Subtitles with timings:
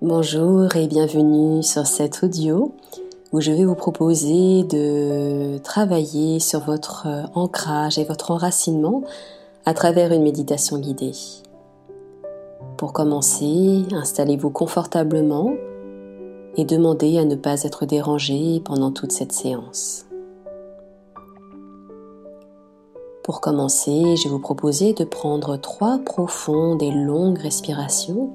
[0.00, 2.72] Bonjour et bienvenue sur cet audio
[3.32, 9.02] où je vais vous proposer de travailler sur votre ancrage et votre enracinement
[9.66, 11.14] à travers une méditation guidée.
[12.76, 15.50] Pour commencer, installez-vous confortablement
[16.56, 20.06] et demandez à ne pas être dérangé pendant toute cette séance.
[23.24, 28.30] Pour commencer, je vais vous proposer de prendre trois profondes et longues respirations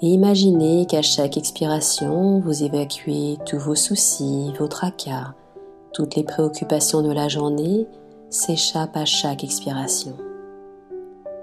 [0.00, 5.34] et imaginez qu'à chaque expiration, vous évacuez tous vos soucis, vos tracas,
[5.92, 7.86] toutes les préoccupations de la journée
[8.30, 10.16] s'échappent à chaque expiration.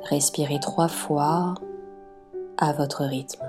[0.10, 1.56] Respirez trois fois
[2.58, 3.44] à votre rythme.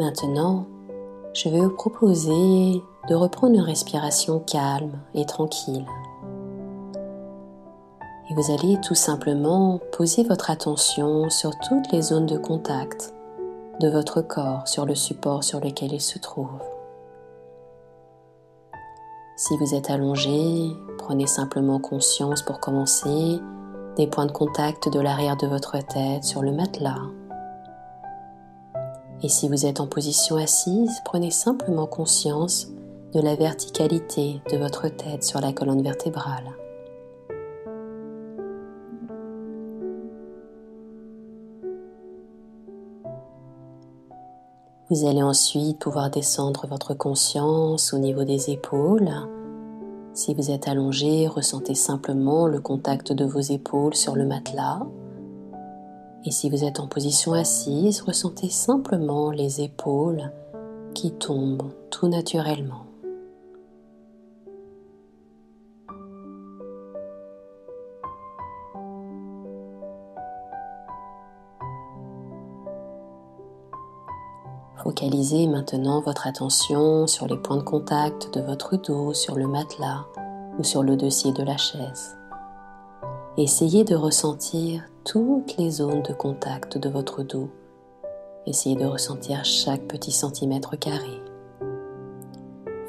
[0.00, 0.64] Maintenant,
[1.34, 5.84] je vais vous proposer de reprendre une respiration calme et tranquille.
[8.30, 13.12] Et vous allez tout simplement poser votre attention sur toutes les zones de contact
[13.78, 16.48] de votre corps sur le support sur lequel il se trouve.
[19.36, 23.38] Si vous êtes allongé, prenez simplement conscience pour commencer
[23.98, 27.19] des points de contact de l'arrière de votre tête sur le matelas
[29.22, 32.68] et si vous êtes en position assise, prenez simplement conscience
[33.12, 36.54] de la verticalité de votre tête sur la colonne vertébrale.
[44.88, 49.12] Vous allez ensuite pouvoir descendre votre conscience au niveau des épaules.
[50.14, 54.80] Si vous êtes allongé, ressentez simplement le contact de vos épaules sur le matelas.
[56.24, 60.30] Et si vous êtes en position assise, ressentez simplement les épaules
[60.94, 62.84] qui tombent tout naturellement.
[74.82, 80.06] Focalisez maintenant votre attention sur les points de contact de votre dos, sur le matelas
[80.58, 82.16] ou sur le dossier de la chaise.
[83.36, 87.50] Essayez de ressentir toutes les zones de contact de votre dos.
[88.46, 91.20] Essayez de ressentir chaque petit centimètre carré.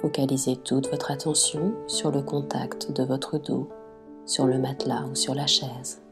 [0.03, 3.69] Focalisez toute votre attention sur le contact de votre dos,
[4.27, 6.03] sur le matelas ou sur la chaise.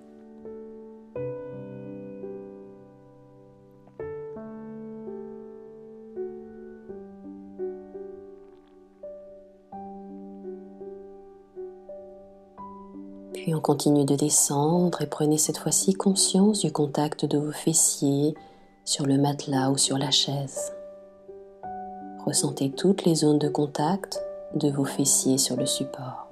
[13.70, 18.34] Puis on continue de descendre et prenez cette fois-ci conscience du contact de vos fessiers
[18.84, 20.74] sur le matelas ou sur la chaise.
[22.26, 24.24] Ressentez toutes les zones de contact
[24.56, 26.28] de vos fessiers sur le support.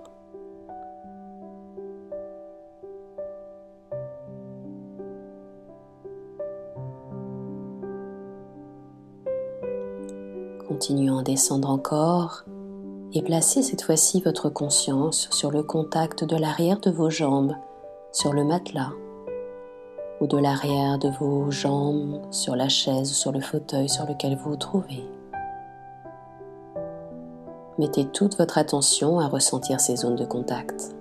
[10.67, 12.45] Continuez à descendre encore
[13.13, 17.55] et placez cette fois-ci votre conscience sur le contact de l'arrière de vos jambes
[18.11, 18.91] sur le matelas
[20.19, 24.35] ou de l'arrière de vos jambes sur la chaise ou sur le fauteuil sur lequel
[24.35, 25.03] vous vous trouvez.
[27.77, 30.96] Mettez toute votre attention à ressentir ces zones de contact.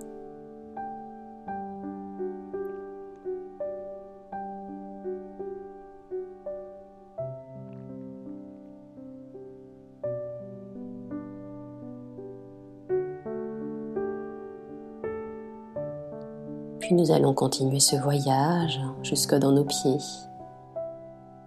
[16.80, 19.98] Puis nous allons continuer ce voyage jusque dans nos pieds.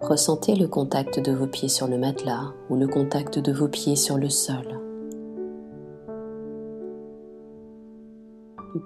[0.00, 3.96] Ressentez le contact de vos pieds sur le matelas ou le contact de vos pieds
[3.96, 4.80] sur le sol.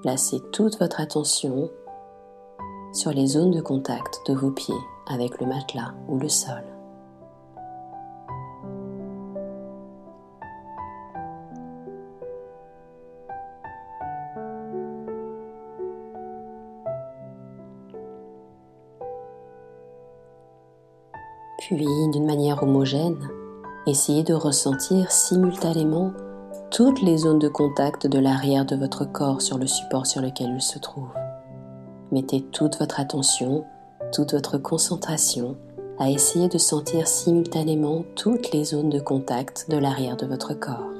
[0.02, 1.70] Placez toute votre attention
[2.92, 4.74] sur les zones de contact de vos pieds
[5.06, 6.62] avec le matelas ou le sol.
[21.66, 23.16] Puis, d'une manière homogène,
[23.86, 26.12] essayez de ressentir simultanément
[26.70, 30.52] toutes les zones de contact de l'arrière de votre corps sur le support sur lequel
[30.54, 31.08] il se trouve.
[32.12, 33.64] Mettez toute votre attention,
[34.12, 35.56] toute votre concentration
[35.98, 40.93] à essayer de sentir simultanément toutes les zones de contact de l'arrière de votre corps.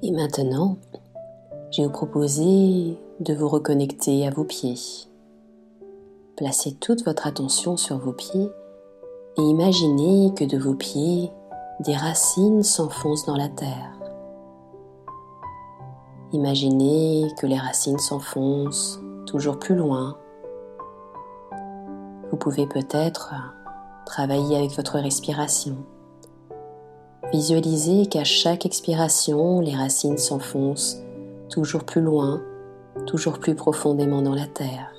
[0.00, 0.76] Et maintenant,
[1.72, 4.78] je vais vous proposer de vous reconnecter à vos pieds.
[6.36, 8.48] Placez toute votre attention sur vos pieds
[9.36, 11.32] et imaginez que de vos pieds,
[11.80, 13.98] des racines s'enfoncent dans la terre.
[16.32, 20.16] Imaginez que les racines s'enfoncent toujours plus loin.
[22.30, 23.34] Vous pouvez peut-être
[24.06, 25.76] travailler avec votre respiration.
[27.32, 31.02] Visualisez qu'à chaque expiration, les racines s'enfoncent
[31.50, 32.42] toujours plus loin,
[33.06, 34.92] toujours plus profondément dans la terre.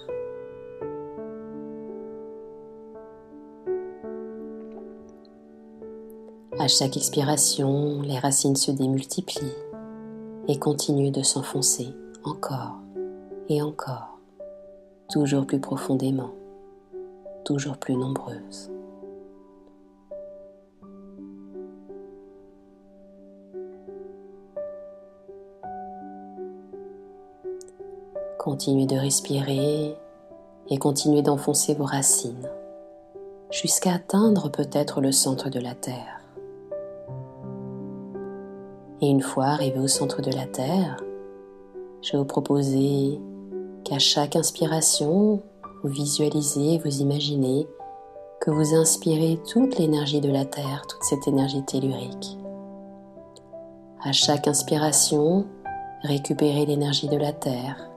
[6.60, 9.56] À chaque expiration, les racines se démultiplient
[10.48, 11.88] et continuent de s'enfoncer
[12.24, 12.75] encore
[13.48, 14.19] et encore,
[15.10, 16.31] toujours plus profondément,
[17.44, 18.69] toujours plus nombreuses.
[28.39, 29.97] Continuez de respirer
[30.69, 32.50] et continuez d'enfoncer vos racines
[33.51, 36.21] jusqu'à atteindre peut-être le centre de la Terre.
[39.01, 41.03] Et une fois arrivé au centre de la Terre,
[42.01, 43.19] je vais vous proposer
[43.83, 45.41] qu'à chaque inspiration,
[45.83, 47.68] vous visualisez, vous imaginez
[48.39, 52.38] que vous inspirez toute l'énergie de la Terre, toute cette énergie tellurique.
[54.01, 55.45] À chaque inspiration,
[56.03, 57.88] récupérez l'énergie de la Terre.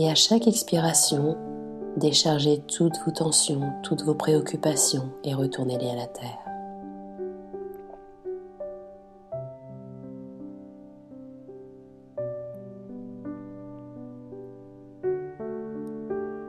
[0.00, 1.36] Et à chaque expiration,
[1.98, 6.38] déchargez toutes vos tensions, toutes vos préoccupations et retournez-les à la Terre.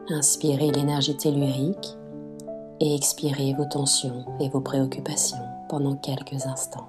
[0.09, 1.97] Inspirez l'énergie tellurique
[2.79, 6.87] et expirez vos tensions et vos préoccupations pendant quelques instants.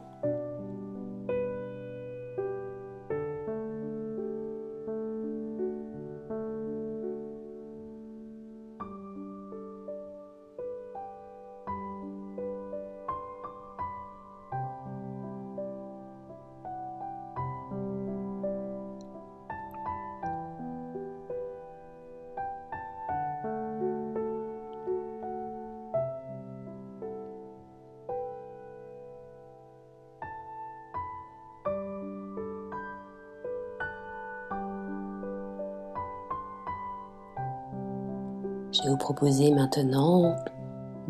[38.72, 40.34] Je vais vous proposer maintenant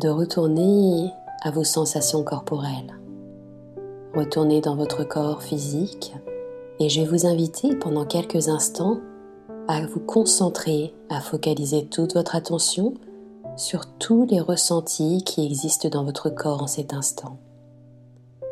[0.01, 1.13] de retourner
[1.43, 2.93] à vos sensations corporelles.
[4.13, 6.13] Retournez dans votre corps physique
[6.81, 8.99] et je vais vous inviter pendant quelques instants
[9.69, 12.95] à vous concentrer, à focaliser toute votre attention
[13.55, 17.37] sur tous les ressentis qui existent dans votre corps en cet instant.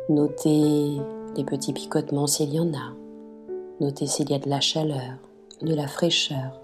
[0.08, 0.96] Notez
[1.36, 2.94] les petits picotements s'il y en a.
[3.78, 5.18] Notez s'il y a de la chaleur,
[5.60, 6.62] de la fraîcheur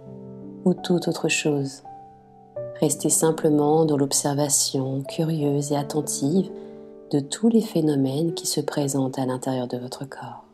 [0.65, 1.83] ou toute autre chose
[2.81, 6.49] Restez simplement dans l'observation curieuse et attentive
[7.11, 10.48] de tous les phénomènes qui se présentent à l'intérieur de votre corps.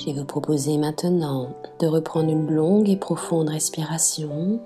[0.00, 4.58] Je vais vous proposer maintenant de reprendre une longue et profonde respiration.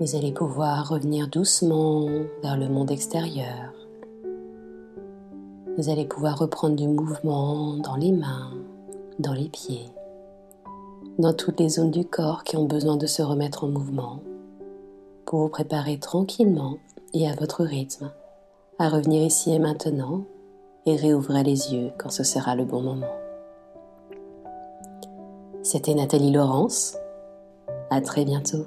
[0.00, 2.08] Vous allez pouvoir revenir doucement
[2.42, 3.74] vers le monde extérieur.
[5.76, 8.54] Vous allez pouvoir reprendre du mouvement dans les mains,
[9.18, 9.90] dans les pieds
[11.20, 14.20] dans toutes les zones du corps qui ont besoin de se remettre en mouvement
[15.26, 16.78] pour vous préparer tranquillement
[17.14, 18.10] et à votre rythme
[18.80, 20.22] à revenir ici et maintenant
[20.86, 23.14] et réouvrir les yeux quand ce sera le bon moment.
[25.62, 26.96] C'était Nathalie Laurence.
[27.90, 28.64] À très bientôt.